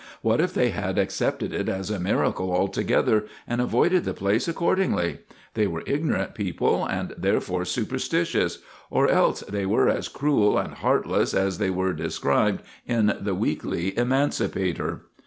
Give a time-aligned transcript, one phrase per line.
[0.23, 5.19] What if they had accepted it as a miracle altogether, and avoided the place accordingly?
[5.53, 11.35] They were ignorant people, and therefore superstitious; or else they were as cruel and heartless
[11.35, 15.03] as they were described in the "Weekly Emancipator."